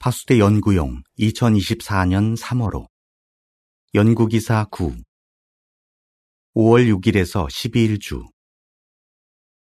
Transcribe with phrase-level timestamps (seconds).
[0.00, 2.86] 파수대 연구용 2024년 3월호
[3.94, 4.94] 연구기사 9
[6.54, 8.24] 5월 6일에서 12일 주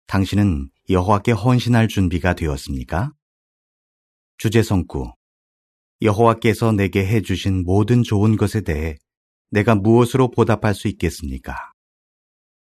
[0.08, 3.14] 당신은 여호와께 헌신할 준비가 되었습니까?
[4.38, 5.14] 주제성구
[6.02, 8.98] 여호와께서 내게 해주신 모든 좋은 것에 대해
[9.50, 11.56] 내가 무엇으로 보답할 수 있겠습니까?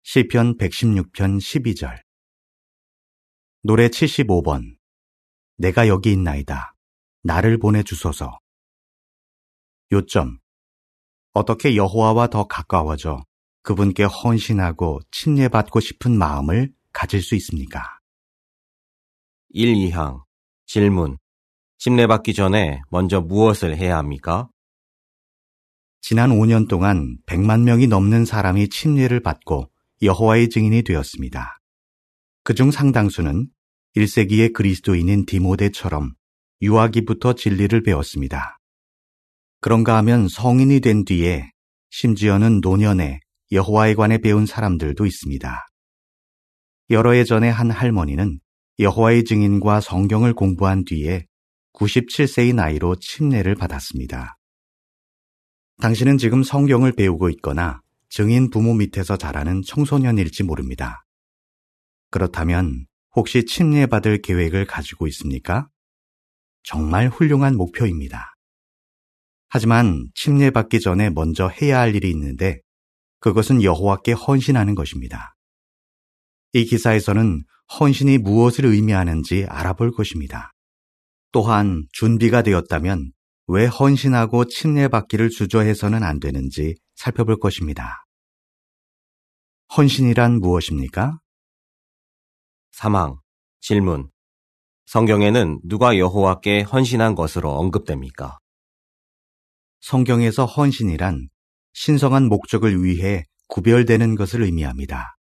[0.03, 2.01] 시편 116편 12절
[3.61, 4.75] 노래 75번
[5.55, 6.72] 내가 여기 있나이다.
[7.23, 8.37] 나를 보내주소서.
[9.91, 10.39] 요점.
[11.33, 13.23] 어떻게 여호와와 더 가까워져
[13.63, 17.81] 그분께 헌신하고 침례받고 싶은 마음을 가질 수 있습니까?
[19.49, 19.73] 1.
[19.73, 20.23] 2항
[20.65, 21.17] 질문
[21.77, 24.49] 침례받기 전에 먼저 무엇을 해야 합니까?
[26.01, 31.59] 지난 5년 동안 100만 명이 넘는 사람이 침례를 받고 여호와의 증인이 되었습니다.
[32.43, 33.47] 그중 상당수는
[33.95, 36.13] 1세기의 그리스도인인 디모데처럼
[36.63, 38.57] 유아기부터 진리를 배웠습니다.
[39.59, 41.51] 그런가 하면 성인이 된 뒤에
[41.89, 43.19] 심지어는 노년에
[43.51, 45.67] 여호와에 관해 배운 사람들도 있습니다.
[46.89, 48.39] 여러 해 전에 한 할머니는
[48.79, 51.25] 여호와의 증인과 성경을 공부한 뒤에
[51.73, 54.37] 97세의 나이로 침례를 받았습니다.
[55.81, 61.03] 당신은 지금 성경을 배우고 있거나 증인 부모 밑에서 자라는 청소년일지 모릅니다.
[62.09, 65.67] 그렇다면 혹시 침례받을 계획을 가지고 있습니까?
[66.63, 68.33] 정말 훌륭한 목표입니다.
[69.49, 72.61] 하지만 침례받기 전에 먼저 해야 할 일이 있는데
[73.19, 75.35] 그것은 여호와께 헌신하는 것입니다.
[76.53, 77.43] 이 기사에서는
[77.79, 80.51] 헌신이 무엇을 의미하는지 알아볼 것입니다.
[81.31, 83.11] 또한 준비가 되었다면
[83.47, 88.05] 왜 헌신하고 침례받기를 주저해서는 안 되는지 살펴볼 것입니다.
[89.75, 91.19] 헌신이란 무엇입니까?
[92.71, 93.17] 사망,
[93.59, 94.09] 질문.
[94.85, 98.37] 성경에는 누가 여호와께 헌신한 것으로 언급됩니까?
[99.81, 101.29] 성경에서 헌신이란
[101.73, 105.17] 신성한 목적을 위해 구별되는 것을 의미합니다.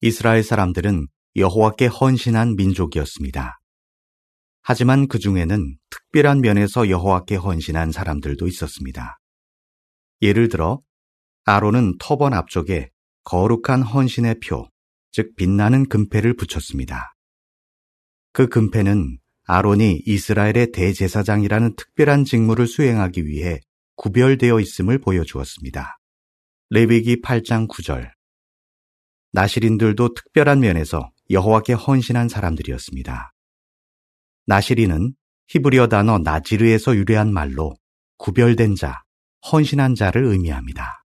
[0.00, 3.58] 이스라엘 사람들은 여호와께 헌신한 민족이었습니다.
[4.62, 9.18] 하지만 그 중에는 특별한 면에서 여호와께 헌신한 사람들도 있었습니다.
[10.20, 10.80] 예를 들어
[11.44, 12.90] 아론은 터번 앞쪽에
[13.24, 14.68] 거룩한 헌신의 표,
[15.10, 17.11] 즉 빛나는 금패를 붙였습니다.
[18.32, 23.60] 그 금패는 아론이 이스라엘의 대제사장이라는 특별한 직무를 수행하기 위해
[23.96, 25.98] 구별되어 있음을 보여주었습니다.
[26.70, 28.10] 레위기 8장 9절
[29.32, 33.32] 나시린들도 특별한 면에서 여호와께 헌신한 사람들이었습니다.
[34.46, 35.14] 나시린은
[35.48, 37.74] 히브리어 단어 나지르에서 유래한 말로
[38.16, 39.02] 구별된 자,
[39.50, 41.04] 헌신한 자를 의미합니다.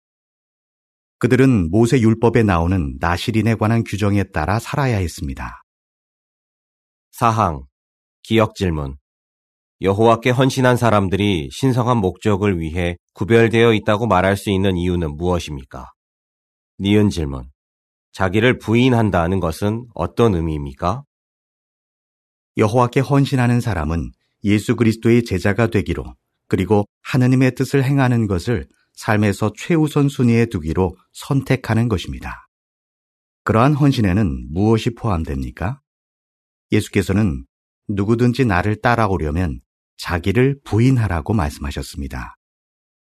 [1.19, 5.63] 그들은 모세 율법에 나오는 나시린에 관한 규정에 따라 살아야 했습니다.
[7.19, 7.63] 사항
[8.21, 8.95] 기억 질문
[9.81, 15.87] 여호와께 헌신한 사람들이 신성한 목적을 위해 구별되어 있다고 말할 수 있는 이유는 무엇입니까?
[16.79, 17.49] 니은 질문
[18.11, 21.05] 자기를 부인한다는 것은 어떤 의미입니까?
[22.57, 24.11] 여호와께 헌신하는 사람은
[24.43, 26.13] 예수 그리스도의 제자가 되기로
[26.47, 32.47] 그리고 하느님의 뜻을 행하는 것을 삶에서 최우선 순위에 두기로 선택하는 것입니다.
[33.43, 35.81] 그러한 헌신에는 무엇이 포함됩니까?
[36.71, 37.45] 예수께서는
[37.87, 39.59] 누구든지 나를 따라오려면
[39.97, 42.35] 자기를 부인하라고 말씀하셨습니다.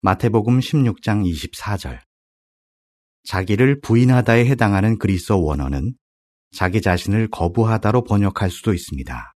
[0.03, 2.01] 마태복음 16장 24절.
[3.25, 5.95] 자기를 부인하다에 해당하는 그리스어 원어는
[6.53, 9.33] 자기 자신을 거부하다로 번역할 수도 있습니다.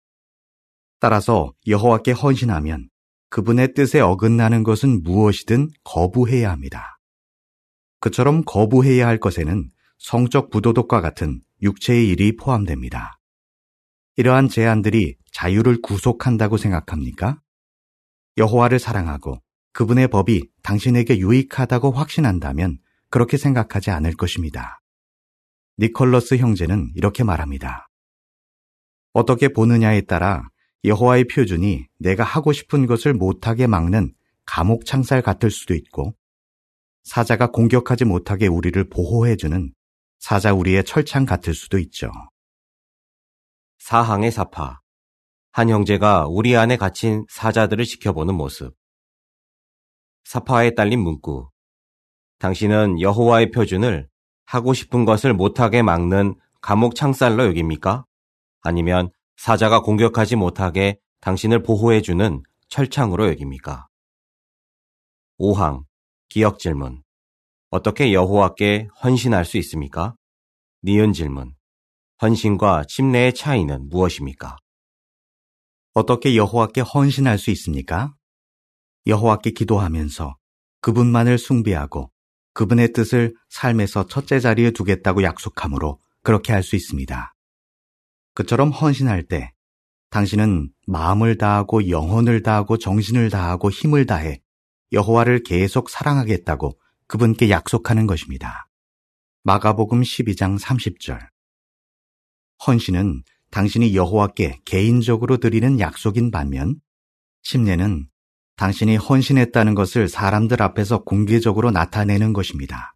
[1.00, 2.90] 따라서 여호와께 헌신하면
[3.29, 7.00] 그분의 뜻에 어긋나는 것은 무엇이든 거부해야 합니다.
[8.00, 13.19] 그처럼 거부해야 할 것에는 성적 부도덕과 같은 육체의 일이 포함됩니다.
[14.19, 17.40] 이러한 제안들이 자유를 구속한다고 생각합니까?
[18.35, 19.41] 여호와를 사랑하고
[19.72, 22.79] 그분의 법이 당신에게 유익하다고 확신한다면
[23.09, 24.81] 그렇게 생각하지 않을 것입니다.
[25.78, 27.88] 니콜러스 형제는 이렇게 말합니다.
[29.13, 30.50] 어떻게 보느냐에 따라
[30.84, 34.14] 여호와의 표준이 내가 하고 싶은 것을 못하게 막는
[34.46, 36.14] 감옥 창살 같을 수도 있고
[37.03, 39.72] 사자가 공격하지 못하게 우리를 보호해주는
[40.20, 42.11] 사자 우리의 철창 같을 수도 있죠.
[43.79, 44.79] 사항의 사파.
[45.52, 48.76] 한 형제가 우리 안에 갇힌 사자들을 지켜보는 모습.
[50.26, 51.49] 사파에 딸린 문구.
[52.37, 54.08] 당신은 여호와의 표준을
[54.46, 58.05] 하고 싶은 것을 못하게 막는 감옥 창살로 여깁니까?
[58.61, 63.87] 아니면 사자가 공격하지 못하게 당신을 보호해주는 철창으로 여깁니까?
[65.40, 65.84] 5항
[66.28, 67.02] 기억 질문.
[67.70, 70.16] 어떻게 여호와께 헌신할 수 있습니까?
[70.84, 71.53] 니은 질문.
[72.22, 74.58] 헌신과 침례의 차이는 무엇입니까?
[75.94, 78.14] 어떻게 여호와께 헌신할 수 있습니까?
[79.08, 80.36] 여호와께 기도하면서
[80.82, 82.12] 그분만을 숭배하고
[82.54, 87.34] 그분의 뜻을 삶에서 첫째 자리에 두겠다고 약속함으로 그렇게 할 수 있습니다.
[88.34, 89.54] 그처럼 헌신할 때
[90.10, 94.42] 당신은 마음을 다하고 영혼을 다하고 정신을 다하고 힘을 다해
[94.92, 96.78] 여호와를 계속 사랑하겠다고
[97.08, 98.68] 그분께 약속하는 것입니다.
[99.44, 101.30] 마가복음 12장 30절.
[102.66, 106.76] 헌신은 당신이 여호와께 개인적으로 드리는 약속인 반면
[107.44, 108.08] 침례는
[108.58, 112.94] 당신이 헌신했다는 것을 사람들 앞에서 공개적으로 나타내는 것입니다.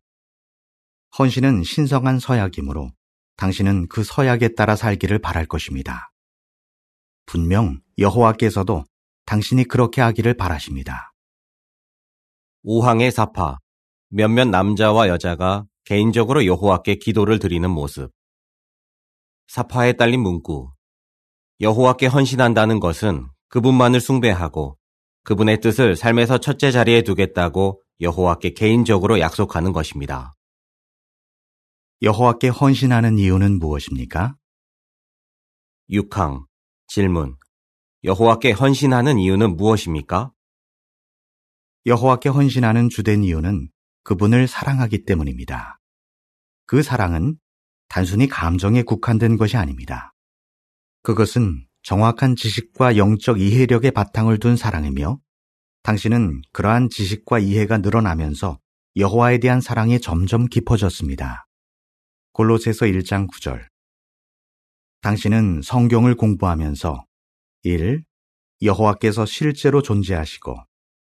[1.18, 2.92] 헌신은 신성한 서약이므로
[3.38, 6.12] 당신은 그 서약에 따라 살기를 바랄 것입니다.
[7.26, 8.84] 분명 여호와께서도
[9.26, 11.14] 당신이 그렇게 하기를 바라십니다.
[12.64, 13.58] 우황의 사파,
[14.10, 18.12] 몇몇 남자와 여자가 개인적으로 여호와께 기도를 드리는 모습.
[19.54, 20.74] 사파에 딸린 문구.
[21.62, 24.80] 여호와께 헌신한다는 것은 그분만을 숭배하고
[25.26, 30.34] 그분의 뜻을 삶에서 첫째 자리에 두겠다고 여호와께 개인적으로 약속하는 것입니다.
[32.02, 34.36] 여호와께 헌신하는 이유는 무엇입니까?
[35.92, 36.48] 6항
[36.88, 37.38] 질문
[38.06, 40.32] 여호와께 헌신하는 이유는 무엇입니까?
[41.86, 43.70] 여호와께 헌신하는 주된 이유는
[44.02, 45.80] 그분을 사랑하기 때문입니다.
[46.66, 47.38] 그 사랑은
[47.94, 50.16] 단순히 감정에 국한된 것이 아닙니다.
[51.04, 55.20] 그것은 정확한 지식과 영적 이해력의 바탕을 둔 사랑이며
[55.84, 58.58] 당신은 그러한 지식과 이해가 늘어나면서
[58.96, 61.46] 여호와에 대한 사랑이 점점 깊어졌습니다.
[62.32, 63.64] 골로새서 1장 9절
[65.02, 67.06] 당신은 성경을 공부하면서
[67.62, 68.04] 1.
[68.64, 70.56] 여호와께서 실제로 존재하시고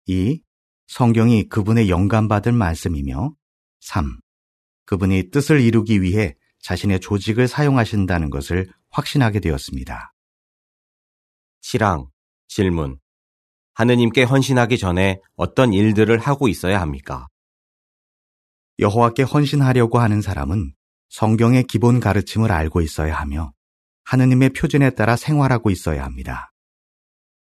[0.08, 0.43] 2.
[0.88, 3.34] 성경이 그분의 영감받을 말씀이며
[3.81, 4.19] 3.
[4.84, 10.12] 그분이 뜻을 이루기 위해 자신의 조직을 사용하신다는 것을 확신하게 되었습니다.
[11.62, 12.08] 7항
[12.48, 12.98] 질문
[13.74, 17.28] 하느님께 헌신하기 전에 어떤 일들을 하고 있어야 합니까?
[18.80, 20.74] 여호와께 헌신하려고 하는 사람은
[21.08, 23.52] 성경의 기본 가르침을 알고 있어야 하며
[24.02, 26.50] 하느님의 표준에 따라 생활하고 있어야 합니다.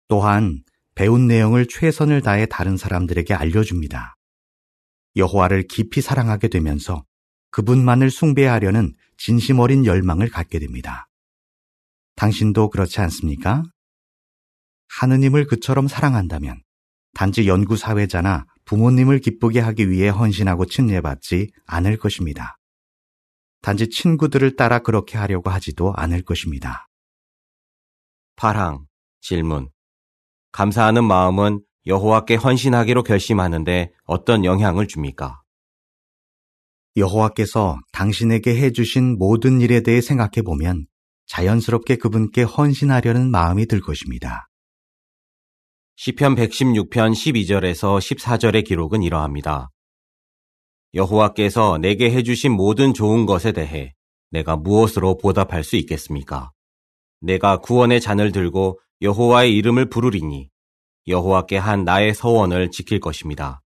[0.07, 0.63] 또한
[0.95, 4.15] 배운 내용을 최선을 다해 다른 사람들에게 알려줍니다.
[5.17, 7.03] 여호와를 깊이 사랑하게 되면서
[7.51, 11.09] 그분만을 숭배하려는 진심 어린 열망을 갖게 됩니다.
[12.15, 13.63] 당신도 그렇지 않습니까?
[14.87, 16.61] 하느님을 그처럼 사랑한다면
[17.13, 22.57] 단지 연구사회자나 부모님을 기쁘게 하기 위해 헌신하고 침례받지 않을 것입니다.
[23.61, 26.87] 단지 친구들을 따라 그렇게 하려고 하지도 않을 것입니다.
[28.37, 28.85] 8항
[29.19, 29.69] 질문
[30.53, 35.38] 감사하는 마음은 여호와께 헌신하기로 결심하는데 어떤 영향을 줍니까?
[36.95, 40.85] 여호와께서 당신에게 해주신 모든 일에 대해 생각해 보면
[41.27, 44.47] 자연스럽게 그분께 헌신하려는 마음이 들 것입니다.
[45.95, 49.69] 시편 116편 12절에서 14절의 기록은 이러합니다.
[50.95, 53.93] 여호와께서 내게 해주신 모든 좋은 것에 대해
[54.31, 56.51] 내가 무엇으로 보답할 수 있겠습니까?
[57.21, 60.49] 내가 구원의 잔을 들고 여호와의 이름을 부르리니
[61.07, 63.61] 여호와께 한 나의 서원을 지킬 것입니다.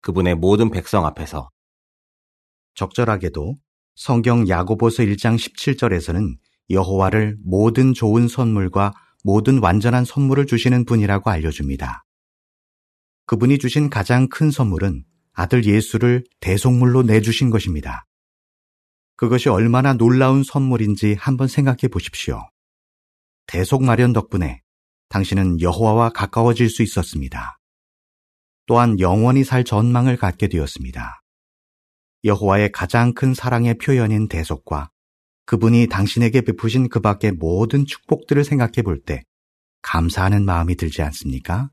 [0.00, 1.50] 그분의 모든 백성 앞에서
[2.78, 3.56] 적절하게도
[3.96, 6.36] 성경 야고보서 1장 17절에서는
[6.70, 8.94] 여호와를 모든 좋은 선물과
[9.24, 12.04] 모든 완전한 선물을 주시는 분이라고 알려줍니다.
[13.26, 18.06] 그분이 주신 가장 큰 선물은 아들 예수를 대속물로 내주신 것입니다.
[19.16, 22.48] 그것이 얼마나 놀라운 선물인지 한번 생각해 보십시오.
[23.48, 24.62] 대속 마련 덕분에
[25.08, 27.58] 당신은 여호와와 가까워질 수 있었습니다.
[28.66, 31.22] 또한 영원히 살 전망을 갖게 되었습니다.
[32.24, 34.90] 여호와의 가장 큰 사랑의 표현인 대속과
[35.46, 39.24] 그분이 당신에게 베푸신 그 밖의 모든 축복들을 생각해 볼 때
[39.82, 41.70] 감사하는 마음이 들지 않습니까?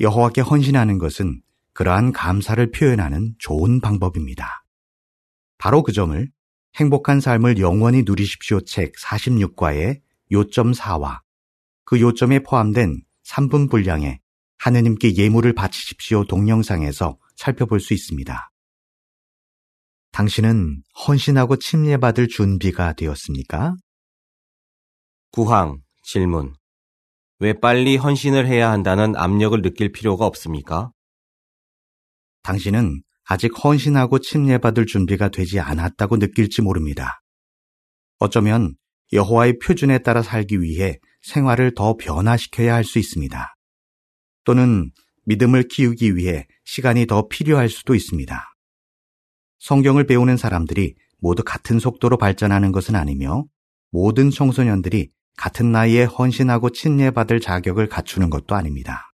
[0.00, 1.42] 여호와께 헌신하는 것은
[1.72, 4.64] 그러한 감사를 표현하는 좋은 방법입니다.
[5.58, 6.28] 바로 그 점을
[6.76, 10.00] 행복한 삶을 영원히 누리십시오 책 46과의
[10.32, 11.20] 요점 4와
[11.84, 14.20] 그 요점에 포함된 3분 분량의
[14.58, 18.50] 하느님께 예물을 바치십시오 동영상에서 살펴볼 수 있습니다.
[20.18, 23.76] 당신은 헌신하고 침례받을 준비가 되었습니까?
[25.30, 26.56] 구항 질문
[27.38, 30.90] 왜 빨리 헌신을 해야 한다는 압력을 느낄 필요가 없습니까?
[32.42, 37.20] 당신은 아직 헌신하고 침례받을 준비가 되지 않았다고 느낄지 모릅니다.
[38.18, 38.74] 어쩌면
[39.12, 43.54] 여호와의 표준에 따라 살기 위해 생활을 더 변화시켜야 할 수 있습니다.
[44.42, 44.90] 또는
[45.26, 48.57] 믿음을 키우기 위해 시간이 더 필요할 수도 있습니다.
[49.58, 53.44] 성경을 배우는 사람들이 모두 같은 속도로 발전하는 것은 아니며
[53.90, 59.12] 모든 청소년들이 같은 나이에 헌신하고 침례받을 자격을 갖추는 것도 아닙니다.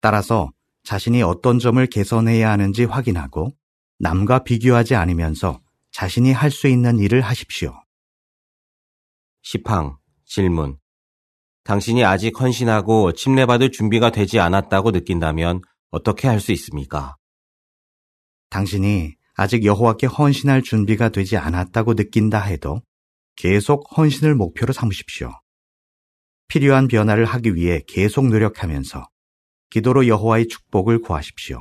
[0.00, 0.50] 따라서
[0.84, 3.52] 자신이 어떤 점을 개선해야 하는지 확인하고
[3.98, 5.60] 남과 비교하지 않으면서
[5.92, 7.74] 자신이 할 수 있는 일을 하십시오.
[9.44, 10.78] 10항 질문
[11.64, 17.16] 당신이 아직 헌신하고 침례받을 준비가 되지 않았다고 느낀다면 어떻게 할 수 있습니까?
[18.50, 22.82] 당신이 아직 여호와께 헌신할 준비가 되지 않았다고 느낀다 해도
[23.36, 25.30] 계속 헌신을 목표로 삼으십시오.
[26.48, 29.08] 필요한 변화를 하기 위해 계속 노력하면서
[29.70, 31.58] 기도로 여호와의 축복을 구하십시오.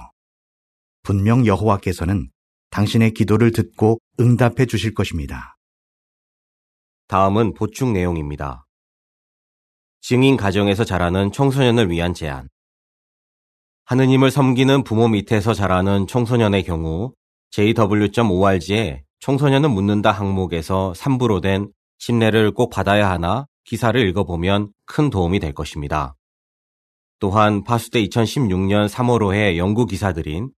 [1.01, 2.29] 분명 여호와께서는
[2.69, 5.57] 당신의 기도를 듣고 응답해 주실 것입니다.
[7.07, 8.65] 다음은 보충 내용입니다.
[10.01, 12.49] 증인 가정에서 자라는 청소년을 위한 제안.
[13.85, 17.13] 하느님을 섬기는 부모 밑에서 자라는 청소년의 경우
[17.53, 25.53] JW.org에 청소년은 묻는다 항목에서 3부로 된 침례를 꼭 받아야 하나 기사를 읽어보면 큰 도움이 될
[25.53, 26.15] 것입니다.
[27.19, 30.49] 또한 파수대 2016년 3월호의 연구 기사들인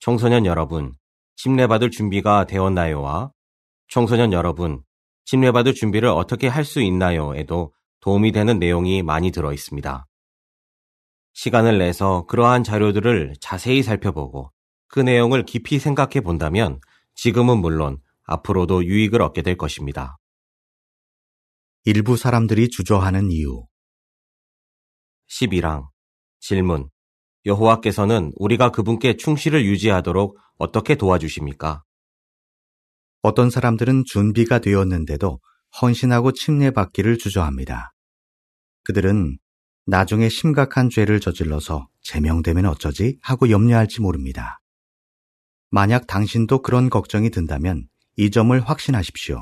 [0.00, 0.94] 청소년 여러분,
[1.36, 3.30] 침례받을 준비가 되었나요와
[3.88, 4.82] 청소년 여러분,
[5.26, 10.06] 침례받을 준비를 어떻게 할 수 있나요?에도 도움이 되는 내용이 많이 들어 있습니다.
[11.34, 14.50] 시간을 내서 그러한 자료들을 자세히 살펴보고
[14.88, 16.80] 그 내용을 깊이 생각해 본다면
[17.14, 20.18] 지금은 물론 앞으로도 유익을 얻게 될 것입니다.
[21.84, 23.64] 일부 사람들이 주저하는 이유
[25.30, 25.88] 11항
[26.40, 26.88] 질문
[27.46, 31.82] 여호와께서는 우리가 그분께 충실을 유지하도록 어떻게 도와주십니까?
[33.22, 35.40] 어떤 사람들은 준비가 되었는데도
[35.80, 37.92] 헌신하고 침례받기를 주저합니다.
[38.84, 39.38] 그들은
[39.86, 44.60] 나중에 심각한 죄를 저질러서 제명되면 어쩌지 하고 염려할지 모릅니다.
[45.70, 49.38] 만약 당신도 그런 걱정이 든다면 이 점을 확신하십시오.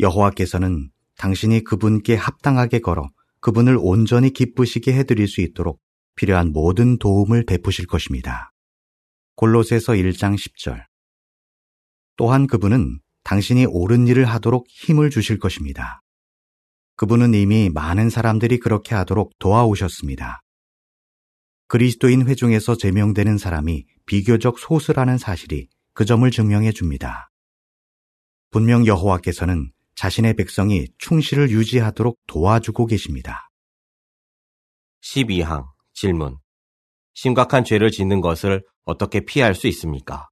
[0.00, 3.08] 여호와께서는 당신이 그분께 합당하게 걸어
[3.40, 5.80] 그분을 온전히 기쁘시게 해드릴 수 있도록
[6.14, 8.52] 필요한 모든 도움을 베푸실 것입니다.
[9.36, 10.84] 골로새서 1장 10절.
[12.16, 16.02] 또한 그분은 당신이 옳은 일을 하도록 힘을 주실 것입니다.
[16.96, 20.42] 그분은 이미 많은 사람들이 그렇게 하도록 도와오셨습니다.
[21.72, 27.30] 그리스도인 회중에서 제명되는 사람이 비교적 소수라는 사실이 그 점을 증명해 줍니다.
[28.50, 33.48] 분명 여호와께서는 자신의 백성이 충실을 유지하도록 도와주고 계십니다.
[35.02, 35.64] 12항
[35.94, 36.36] 질문.
[37.14, 40.28] 심각한 죄를 짓는 것을 어떻게 피할 수 있습니까?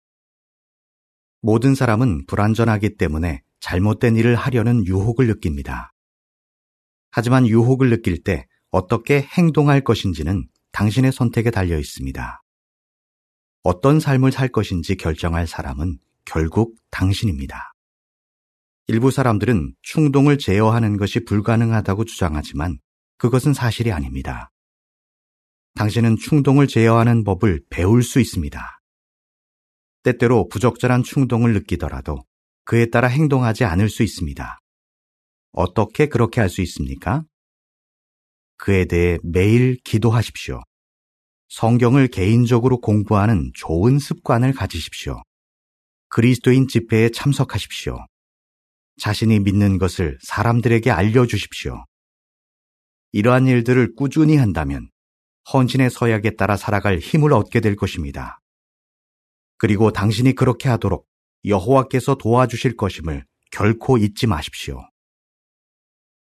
[1.41, 5.95] 모든 사람은 불완전하기 때문에 잘못된 일을 하려는 유혹을 느낍니다.
[7.11, 12.43] 하지만 유혹을 느낄 때 어떻게 행동할 것인지는 당신의 선택에 달려 있습니다.
[13.63, 17.73] 어떤 삶을 살 것인지 결정할 사람은 결국 당신입니다.
[18.87, 22.79] 일부 사람들은 충동을 제어하는 것이 불가능하다고 주장하지만
[23.19, 24.51] 그것은 사실이 아닙니다.
[25.75, 28.81] 당신은 충동을 제어하는 법을 배울 수 있습니다.
[30.03, 32.25] 때때로 부적절한 충동을 느끼더라도
[32.65, 34.59] 그에 따라 행동하지 않을 수 있습니다.
[35.53, 37.25] 어떻게 그렇게 할 수 있습니까?
[38.61, 40.61] 그에 대해 매일 기도하십시오.
[41.49, 45.23] 성경을 개인적으로 공부하는 좋은 습관을 가지십시오.
[46.09, 47.97] 그리스도인 집회에 참석하십시오.
[48.99, 51.85] 자신이 믿는 것을 사람들에게 알려주십시오.
[53.13, 54.91] 이러한 일들을 꾸준히 한다면
[55.53, 58.41] 헌신의 서약에 따라 살아갈 힘을 얻게 될 것입니다.
[59.57, 61.07] 그리고 당신이 그렇게 하도록
[61.47, 64.87] 여호와께서 도와주실 것임을 결코 잊지 마십시오.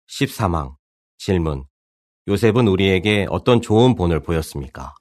[0.07, 0.75] 13항
[1.19, 1.65] 질문
[2.27, 4.93] 요셉은 우리에게 어떤 좋은 본을 보였습니까?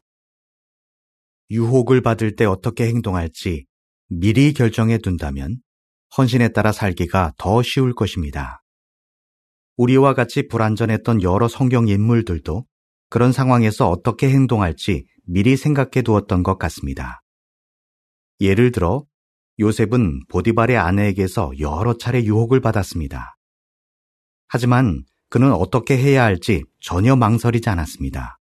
[1.50, 3.64] 유혹을 받을 때 어떻게 행동할지
[4.09, 5.59] 미리 결정해 둔다면
[6.19, 8.62] 헌신에 따라 살기가 더 쉬울 것입니다.
[9.76, 12.66] 우리와 같이 불완전했던 여러 성경 인물들도
[13.09, 17.23] 그런 상황에서 어떻게 행동할지 미리 생각해 두었던 것 같습니다.
[18.40, 19.04] 예를 들어
[19.59, 23.37] 요셉은 보디발의 아내에게서 여러 차례 유혹을 받았습니다.
[24.49, 28.38] 하지만 그는 어떻게 해야 할지 전혀 망설이지 않았습니다.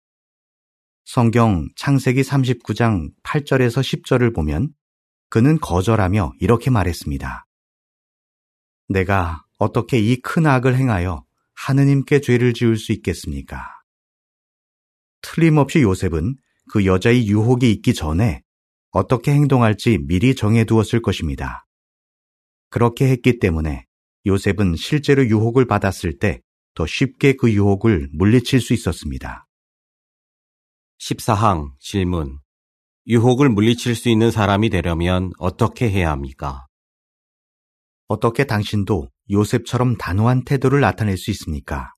[1.06, 4.76] 성경 창세기 39장 8절에서 10절을 보면
[5.32, 7.48] 그는 거절하며 이렇게 말했습니다.
[8.90, 11.26] 내가 어떻게 이 큰 악을 행하여
[11.56, 13.66] 하느님께 죄를 지을 수 있겠습니까?
[15.24, 16.36] 틀림없이 요셉은
[16.70, 18.44] 그 여자의 유혹이 있기 전에
[18.92, 21.66] 어떻게 행동할지 미리 정해두었을 것입니다.
[22.70, 23.88] 그렇게 했기 때문에
[24.28, 26.44] 요셉은 실제로 유혹을 받았을 때
[26.78, 29.48] 더 쉽게 그 유혹을 물리칠 수 있었습니다.
[31.00, 32.38] 14항 질문.
[33.08, 36.68] 유혹을 물리칠 수 있는 사람이 되려면 어떻게 해야 합니까?
[38.08, 41.92] 어떻게 당신도 요셉처럼 단호한 태도를 나타낼 수 있습니까?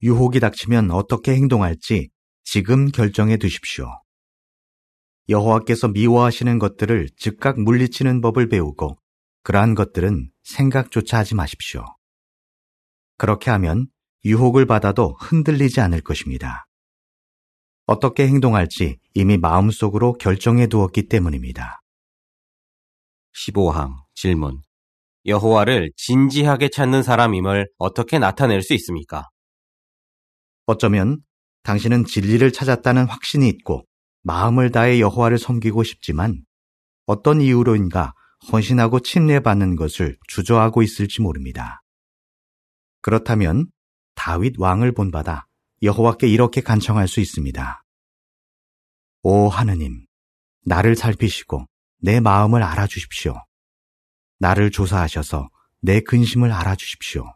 [0.00, 2.10] 유혹이 닥치면 어떻게 행동할지
[2.44, 3.88] 지금 결정해 두십시오.
[5.28, 8.96] 여호와께서 미워하시는 것들을 즉각 물리치는 법을 배우고
[9.42, 11.84] 그러한 것들은 생각조차 하지 마십시오.
[13.16, 13.86] 그렇게 하면
[14.24, 16.66] 유혹을 받아도 흔들리지 않을 것입니다.
[17.86, 21.80] 어떻게 행동할지 이미 마음속으로 결정해 두었기 때문입니다.
[23.34, 24.60] 15항 질문
[25.26, 29.28] 여호와를 진지하게 찾는 사람임을 어떻게 나타낼 수 있습니까?
[30.66, 31.20] 어쩌면
[31.62, 33.84] 당신은 진리를 찾았다는 확신이 있고
[34.22, 36.42] 마음을 다해 여호와를 섬기고 싶지만
[37.06, 38.14] 어떤 이유로인가
[38.52, 41.82] 헌신하고 침례받는 것을 주저하고 있을지 모릅니다.
[43.06, 43.70] 그렇다면
[44.16, 45.46] 다윗 왕을 본받아
[45.80, 47.84] 여호와께 이렇게 간청할 수 있습니다.
[49.22, 50.04] 오 하느님,
[50.64, 51.66] 나를 살피시고
[52.00, 53.36] 내 마음을 알아주십시오.
[54.40, 55.48] 나를 조사하셔서
[55.82, 57.32] 내 근심을 알아주십시오.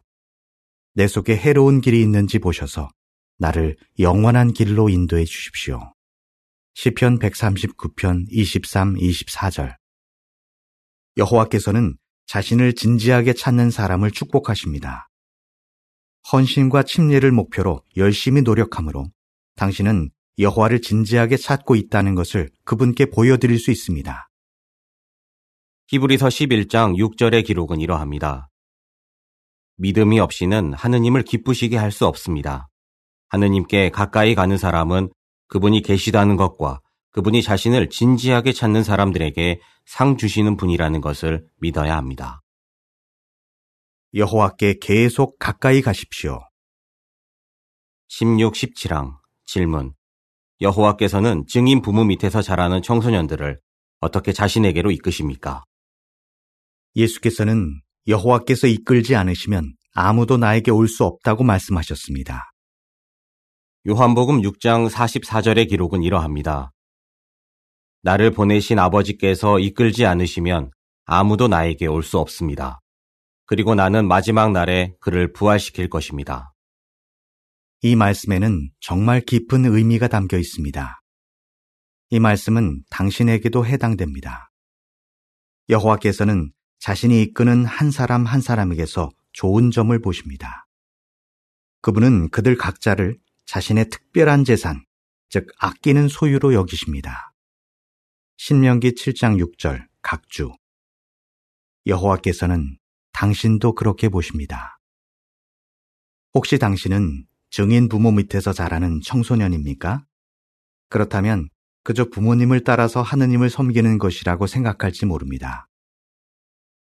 [0.95, 2.89] 내 속에 해로운 길이 있는지 보셔서
[3.39, 5.95] 나를 영원한 길로 인도해 주십시오.
[6.75, 9.77] 시편 139편 23, 24절
[11.17, 11.97] 여호와께서는
[12.27, 15.10] 자신을 진지하게 찾는 사람을 축복하십니다.
[16.33, 19.07] 헌신과 침례를 목표로 열심히 노력하므로
[19.57, 24.29] 당신은 여호와를 진지하게 찾고 있다는 것을 그분께 보여드릴 수 있습니다.
[25.89, 28.49] 히브리서 11장 6절의 기록은 이러합니다.
[29.77, 32.69] 믿음이 없이는 하느님을 기쁘시게 할 수 없습니다.
[33.29, 35.11] 하느님께 가까이 가는 사람은
[35.49, 36.81] 그분이 계시다는 것과
[37.12, 42.41] 그분이 자신을 진지하게 찾는 사람들에게 상 주시는 분이라는 것을 믿어야 합니다.
[44.14, 46.40] 여호와께 계속 가까이 가십시오.
[48.09, 49.12] 16, 17항
[49.47, 49.95] 질문
[50.61, 53.61] 여호와께서는 증인 부모 밑에서 자라는 청소년들을
[54.00, 55.62] 어떻게 자신에게로 이끄십니까?
[56.97, 62.50] 예수께서는 여호와께서 이끌지 않으시면 아무도 나에게 올 수 없다고 말씀하셨습니다.
[63.88, 66.73] 요한복음 6장 44절의 기록은 이러합니다.
[68.02, 70.73] 나를 보내신 아버지께서 이끌지 않으시면
[71.04, 72.80] 아무도 나에게 올 수 없습니다.
[73.50, 76.54] 그리고 나는 마지막 날에 그를 부활시킬 것입니다.
[77.82, 81.00] 이 말씀에는 정말 깊은 의미가 담겨 있습니다.
[82.10, 84.52] 이 말씀은 당신에게도 해당됩니다.
[85.69, 90.69] 여호와께서는 자신이 이끄는 한 사람 한 사람에게서 좋은 점을 보십니다.
[91.82, 94.84] 그분은 그들 각자를 자신의 특별한 재산,
[95.28, 97.32] 즉 아끼는 소유로 여기십니다.
[98.36, 100.52] 신명기 7장 6절 각주
[101.86, 102.78] 여호와께서는
[103.21, 104.80] 당신도 그렇게 보십니다.
[106.33, 110.06] 혹시 당신은 증인 부모 밑에서 자라는 청소년입니까?
[110.89, 111.50] 그렇다면
[111.83, 115.69] 그저 부모님을 따라서 하느님을 섬기는 것이라고 생각할지 모릅니다.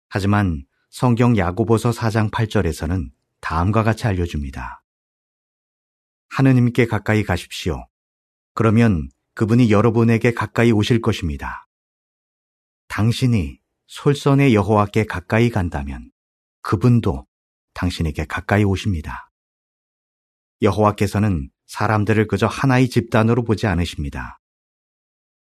[0.08, 3.10] 하지만 성경 야고보서 4장 8절에서는
[3.42, 4.82] 다음과 같이 알려줍니다.
[6.30, 7.86] 하느님께 가까이 가십시오.
[8.54, 11.68] 그러면 그분이 여러분에게 가까이 오실 것입니다.
[12.88, 16.11] 당신이 솔선의 여호와께 가까이 간다면
[16.62, 17.26] 그분도
[17.74, 19.30] 당신에게 가까이 오십니다.
[20.62, 24.38] 여호와께서는 사람들을 그저 하나의 집단으로 보지 않으십니다.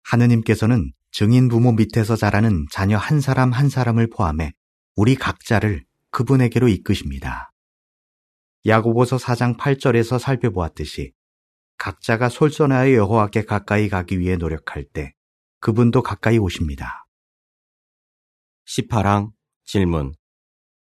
[0.03, 4.53] 하느님께서는 증인 부모 밑에서 자라는 자녀 한 사람 한 사람을 포함해
[4.95, 7.51] 우리 각자를 그분에게로 이끄십니다.
[8.65, 11.13] 야고보서 4장 8절에서 살펴보았듯이
[11.77, 15.13] 각자가 솔선하여 여호와께 가까이 가기 위해 노력할 때
[15.59, 17.07] 그분도 가까이 오십니다.
[18.67, 19.31] 18항
[19.65, 20.13] 질문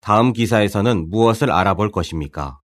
[0.02, 2.60] 다음 기사에서는 무엇을 알아볼 것입니까?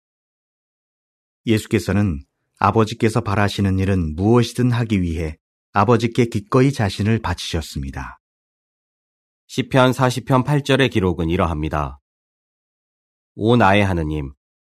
[1.47, 2.21] 예수께서는
[2.59, 5.37] 아버지께서 바라시는 일은 무엇이든 하기 위해
[5.73, 8.19] 아버지께 기꺼이 자신을 바치셨습니다.
[9.47, 11.99] 시편 40편 8절의 기록은 이러합니다.
[13.35, 14.33] 오 나의 하느님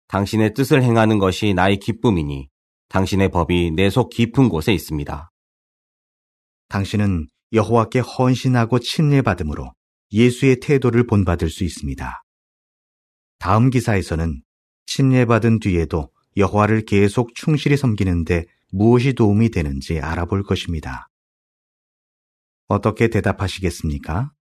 [0.09, 2.49] 당신의 뜻을 행하는 것이 나의 기쁨이니
[2.89, 5.31] 당신의 법이 내 속 깊은 곳에 있습니다.
[6.69, 9.73] 당신은 여호와께 헌신하고 침례받음으로
[10.13, 12.24] 예수의 태도를 본받을 수 있습니다.
[13.39, 14.43] 다음 기사에서는
[14.87, 21.09] 침례받은 뒤에도 여호와를 계속 충실히 섬기는데 무엇이 도움이 되는지 알아볼 것입니다.
[22.67, 24.33] 어떻게 대답하시겠습니까?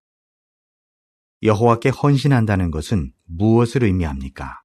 [1.44, 4.62] 여호와께 헌신한다는 것은 무엇을 의미합니까?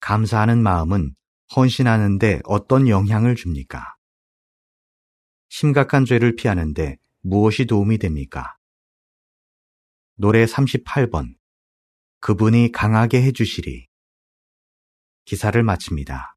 [0.00, 1.14] 감사하는 마음은
[1.54, 3.94] 헌신하는데 어떤 영향을 줍니까?
[5.48, 8.56] 심각한 죄를 피하는데 무엇이 도움이 됩니까?
[10.16, 11.39] 노래 38번.
[12.20, 13.86] 그분이 강하게 해주시리.
[15.24, 16.36] 기사를 마칩니다.